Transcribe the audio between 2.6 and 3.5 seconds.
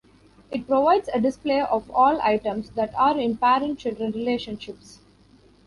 that are in